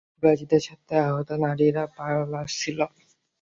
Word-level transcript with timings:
কুরাইশদের 0.13 0.61
সাথে 0.67 0.93
আহত 1.05 1.29
নারীরাও 1.43 1.87
পালাচ্ছিল। 1.95 2.79